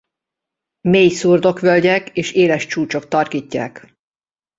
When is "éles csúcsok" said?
2.31-3.07